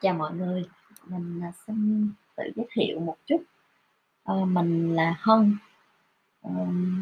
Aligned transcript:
Chào 0.00 0.14
mọi 0.14 0.34
người, 0.34 0.64
mình 1.06 1.42
xin 1.66 2.08
tự 2.36 2.44
giới 2.56 2.66
thiệu 2.72 3.00
một 3.00 3.16
chút. 3.26 3.42
Ờ, 4.24 4.44
mình 4.44 4.94
là 4.94 5.14
Hân. 5.20 5.56
Ờ, 6.42 6.50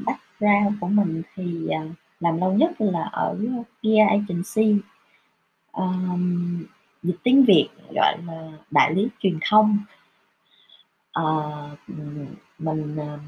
background 0.06 0.80
của 0.80 0.86
mình 0.86 1.22
thì 1.34 1.68
à, 1.68 1.84
làm 2.20 2.36
lâu 2.36 2.52
nhất 2.52 2.70
là 2.78 3.02
ở 3.02 3.38
Kia 3.82 4.06
Agency. 4.08 4.80
Ờ, 5.72 5.92
dịch 7.02 7.16
tiếng 7.22 7.44
Việt 7.44 7.68
gọi 7.94 8.18
là 8.26 8.52
đại 8.70 8.94
lý 8.94 9.08
truyền 9.20 9.38
thông. 9.50 9.78
Mình 12.58 12.96
à, 12.96 13.18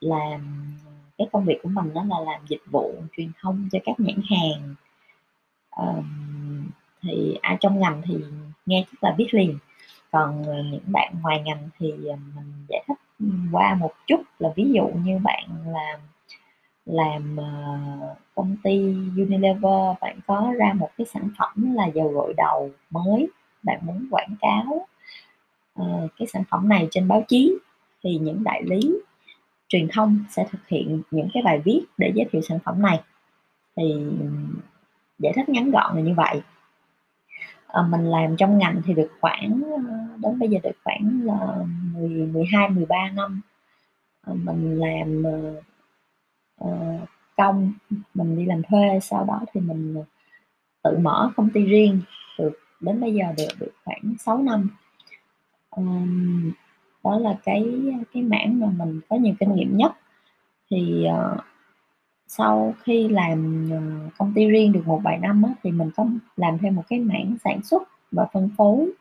làm 0.00 0.74
cái 1.18 1.28
công 1.32 1.44
việc 1.44 1.58
của 1.62 1.68
mình 1.68 1.94
đó 1.94 2.04
là 2.08 2.20
làm 2.20 2.40
dịch 2.48 2.62
vụ 2.70 2.94
truyền 3.16 3.32
thông 3.40 3.68
cho 3.72 3.78
các 3.84 4.00
nhãn 4.00 4.20
hàng. 4.30 4.74
Thì 7.02 7.38
ai 7.42 7.56
trong 7.60 7.80
ngành 7.80 8.02
thì 8.04 8.14
nghe 8.66 8.84
chắc 8.90 9.04
là 9.04 9.10
biết 9.10 9.28
liền. 9.34 9.58
Còn 10.10 10.42
ờ, 10.46 10.62
những 10.62 10.82
bạn 10.86 11.14
ngoài 11.22 11.40
ngành 11.40 11.68
thì 11.78 11.90
ờ, 11.90 12.16
mình 12.36 12.66
giải 12.68 12.84
thích 12.88 12.98
qua 13.52 13.74
một 13.74 13.92
chút 14.06 14.22
là 14.38 14.48
ví 14.56 14.70
dụ 14.74 14.90
như 15.04 15.18
bạn 15.18 15.48
làm 15.66 16.00
làm 16.86 17.36
ờ, 17.36 17.44
công 18.34 18.56
ty 18.62 18.78
Unilever 19.16 19.96
bạn 20.00 20.18
có 20.26 20.52
ra 20.58 20.72
một 20.72 20.90
cái 20.98 21.06
sản 21.06 21.30
phẩm 21.38 21.74
là 21.74 21.86
dầu 21.86 22.08
gội 22.08 22.34
đầu 22.36 22.70
mới 22.90 23.28
bạn 23.62 23.78
muốn 23.82 24.06
quảng 24.10 24.34
cáo 24.40 24.86
uh, 25.80 26.10
cái 26.18 26.28
sản 26.32 26.42
phẩm 26.50 26.68
này 26.68 26.88
trên 26.90 27.08
báo 27.08 27.24
chí 27.28 27.58
thì 28.02 28.18
những 28.18 28.44
đại 28.44 28.62
lý 28.62 28.80
truyền 29.68 29.88
thông 29.92 30.24
sẽ 30.30 30.46
thực 30.50 30.68
hiện 30.68 31.02
những 31.10 31.28
cái 31.34 31.42
bài 31.42 31.60
viết 31.64 31.84
để 31.98 32.12
giới 32.14 32.26
thiệu 32.32 32.42
sản 32.42 32.58
phẩm 32.64 32.82
này. 32.82 33.00
Thì 33.76 33.94
giải 35.18 35.32
thích 35.36 35.48
ngắn 35.48 35.70
gọn 35.70 35.96
là 35.96 36.02
như 36.02 36.14
vậy 36.14 36.42
à, 37.74 37.82
mình 37.82 38.04
làm 38.04 38.36
trong 38.36 38.58
ngành 38.58 38.82
thì 38.84 38.94
được 38.94 39.08
khoảng 39.20 39.62
ờ, 39.70 39.94
đến 40.16 40.38
bây 40.38 40.48
giờ 40.48 40.58
được 40.62 40.76
khoảng 40.84 41.20
là 41.24 41.64
10 41.94 42.08
12 42.08 42.68
13 42.68 43.10
năm. 43.14 43.40
À, 44.26 44.32
mình 44.44 44.78
làm 44.78 45.22
công 47.36 47.72
mình 48.14 48.36
đi 48.36 48.44
làm 48.44 48.62
thuê 48.62 49.00
sau 49.02 49.24
đó 49.24 49.40
thì 49.52 49.60
mình 49.60 50.02
tự 50.82 50.98
mở 50.98 51.30
công 51.36 51.50
ty 51.50 51.64
riêng 51.64 52.00
được 52.38 52.58
đến 52.80 53.00
bây 53.00 53.14
giờ 53.14 53.24
được 53.36 53.48
được 53.60 53.72
khoảng 53.84 54.14
6 54.18 54.42
năm. 54.42 54.68
Đó 57.04 57.18
là 57.18 57.34
cái 57.44 57.64
cái 58.12 58.22
mảng 58.22 58.60
mà 58.60 58.66
mình 58.78 59.00
có 59.08 59.16
nhiều 59.16 59.34
kinh 59.40 59.54
nghiệm 59.54 59.76
nhất. 59.76 59.92
Thì 60.70 61.06
uh, 61.08 61.40
sau 62.26 62.74
khi 62.82 63.08
làm 63.08 63.68
ờ, 63.70 64.10
công 64.18 64.32
ty 64.34 64.46
riêng 64.46 64.72
được 64.72 64.82
một 64.86 65.00
vài 65.04 65.18
năm 65.18 65.42
á, 65.42 65.54
thì 65.62 65.70
mình 65.70 65.90
có 65.96 66.06
làm 66.36 66.58
thêm 66.58 66.74
một 66.74 66.82
cái 66.88 66.98
mảng 67.00 67.36
sản 67.44 67.62
xuất 67.62 67.82
và 68.12 68.26
phân 68.32 68.50
phối. 68.56 68.92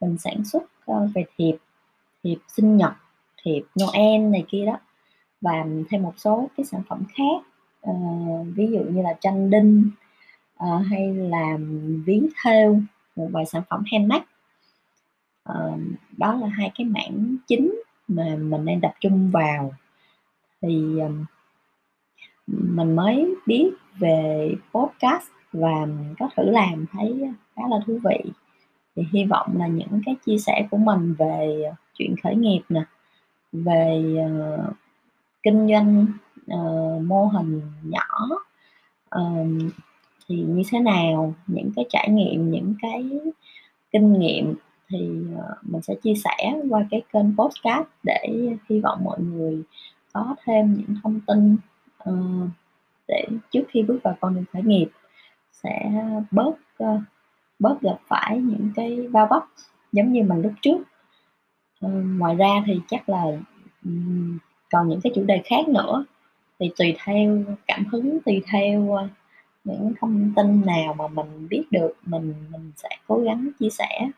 Mình 0.00 0.18
sản 0.18 0.44
xuất 0.44 0.62
ờ, 0.86 1.08
về 1.14 1.24
thiệp 1.36 1.56
thiệp 2.24 2.38
sinh 2.48 2.76
nhật 2.76 2.92
thiệp 3.42 3.62
Noel 3.80 4.20
này 4.20 4.44
kia 4.48 4.66
đó. 4.66 4.78
Và 5.40 5.66
thêm 5.90 6.02
một 6.02 6.14
số 6.16 6.48
cái 6.56 6.66
sản 6.66 6.82
phẩm 6.88 7.02
khác 7.08 7.46
à, 7.82 7.92
ví 8.54 8.66
dụ 8.66 8.78
như 8.78 9.02
là 9.02 9.14
tranh 9.20 9.50
đinh 9.50 9.90
à, 10.56 10.68
hay 10.90 11.14
là 11.14 11.58
viếng 12.04 12.28
thêu 12.44 12.80
một 13.16 13.28
vài 13.32 13.46
sản 13.46 13.62
phẩm 13.70 13.82
handmade. 13.92 14.24
À, 15.44 15.54
đó 16.16 16.34
là 16.34 16.46
hai 16.46 16.70
cái 16.74 16.84
mảng 16.86 17.36
chính 17.46 17.80
mà 18.08 18.36
mình 18.36 18.64
đang 18.64 18.80
tập 18.80 18.92
trung 19.00 19.30
vào. 19.30 19.74
Thì 20.62 21.00
mình 22.52 22.96
mới 22.96 23.34
biết 23.46 23.70
về 23.98 24.54
podcast 24.74 25.28
và 25.52 25.86
có 26.18 26.28
thử 26.36 26.42
làm 26.50 26.86
thấy 26.92 27.30
khá 27.56 27.62
là 27.70 27.76
thú 27.86 27.98
vị. 28.04 28.30
Thì 28.96 29.02
hy 29.12 29.24
vọng 29.24 29.56
là 29.58 29.66
những 29.66 30.00
cái 30.06 30.16
chia 30.26 30.38
sẻ 30.38 30.66
của 30.70 30.76
mình 30.76 31.14
về 31.18 31.62
chuyện 31.94 32.14
khởi 32.22 32.36
nghiệp 32.36 32.60
nè 32.68 32.82
về 33.52 34.14
uh, 34.26 34.74
kinh 35.42 35.68
doanh 35.68 36.06
uh, 36.54 37.02
mô 37.02 37.26
hình 37.26 37.62
nhỏ 37.82 38.28
uh, 39.16 39.72
thì 40.28 40.36
như 40.36 40.62
thế 40.70 40.78
nào 40.78 41.34
những 41.46 41.70
cái 41.76 41.84
trải 41.88 42.08
nghiệm 42.10 42.50
những 42.50 42.74
cái 42.82 43.10
kinh 43.92 44.12
nghiệm 44.18 44.54
thì 44.88 45.10
uh, 45.34 45.56
mình 45.62 45.82
sẽ 45.82 45.94
chia 46.02 46.14
sẻ 46.14 46.54
qua 46.70 46.86
cái 46.90 47.02
kênh 47.12 47.36
podcast 47.36 47.88
để 48.02 48.48
hy 48.70 48.80
vọng 48.80 49.04
mọi 49.04 49.20
người 49.20 49.62
có 50.12 50.36
thêm 50.44 50.74
những 50.74 50.96
thông 51.02 51.20
tin 51.26 51.56
Ờ, 52.08 52.14
để 53.08 53.26
trước 53.50 53.62
khi 53.68 53.82
bước 53.82 53.98
vào 54.04 54.16
con 54.20 54.34
đường 54.34 54.44
khởi 54.52 54.62
nghiệp 54.62 54.88
sẽ 55.52 55.90
bớt 56.30 56.52
uh, 56.84 57.00
bớt 57.58 57.80
gặp 57.80 57.98
phải 58.06 58.38
những 58.38 58.70
cái 58.74 59.08
bao 59.12 59.26
bóc 59.26 59.48
giống 59.92 60.12
như 60.12 60.22
mình 60.22 60.42
lúc 60.42 60.52
trước. 60.62 60.78
Uh, 61.86 61.92
ngoài 62.18 62.34
ra 62.34 62.62
thì 62.66 62.80
chắc 62.88 63.08
là 63.08 63.24
um, 63.84 64.38
còn 64.70 64.88
những 64.88 65.00
cái 65.00 65.12
chủ 65.14 65.24
đề 65.24 65.42
khác 65.44 65.68
nữa. 65.68 66.04
Thì 66.58 66.70
tùy 66.78 66.96
theo 67.04 67.42
cảm 67.66 67.84
hứng 67.84 68.18
tùy 68.24 68.42
theo 68.52 68.80
uh, 68.80 69.10
những 69.64 69.92
thông 70.00 70.32
tin 70.36 70.66
nào 70.66 70.94
mà 70.94 71.08
mình 71.08 71.48
biết 71.48 71.64
được 71.70 71.92
mình 72.06 72.34
mình 72.50 72.72
sẽ 72.76 72.88
cố 73.06 73.18
gắng 73.18 73.48
chia 73.58 73.70
sẻ. 73.70 74.10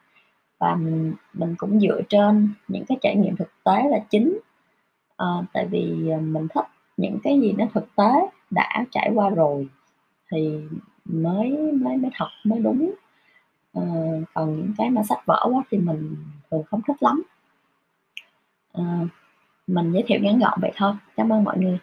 Và 0.58 0.74
mình, 0.74 1.14
mình 1.34 1.54
cũng 1.58 1.80
dựa 1.80 2.00
trên 2.08 2.48
những 2.68 2.84
cái 2.88 2.98
trải 3.00 3.16
nghiệm 3.16 3.36
thực 3.36 3.50
tế 3.64 3.82
là 3.90 3.98
chính. 4.10 4.38
À, 5.16 5.26
tại 5.52 5.66
vì 5.66 5.84
mình 6.20 6.48
thích 6.54 6.66
những 6.96 7.18
cái 7.22 7.40
gì 7.40 7.52
nó 7.52 7.64
thực 7.74 7.96
tế 7.96 8.28
đã 8.50 8.84
trải 8.90 9.10
qua 9.14 9.30
rồi 9.30 9.68
thì 10.32 10.60
mới 11.04 11.50
mới 11.72 11.96
mới 11.96 12.10
thật 12.14 12.28
mới 12.44 12.58
đúng. 12.58 12.94
À, 13.74 13.82
còn 14.34 14.56
những 14.56 14.72
cái 14.78 14.90
mà 14.90 15.02
sách 15.02 15.26
vở 15.26 15.48
quá 15.52 15.62
thì 15.70 15.78
mình 15.78 16.16
thường 16.50 16.62
không 16.70 16.80
thích 16.86 17.02
lắm. 17.02 17.22
À, 18.72 19.00
mình 19.66 19.92
giới 19.92 20.04
thiệu 20.06 20.20
ngắn 20.22 20.38
gọn 20.38 20.58
vậy 20.62 20.72
thôi. 20.76 20.92
Cảm 21.16 21.32
ơn 21.32 21.44
mọi 21.44 21.58
người. 21.58 21.78